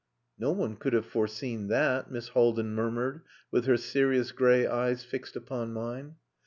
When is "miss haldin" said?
2.09-2.73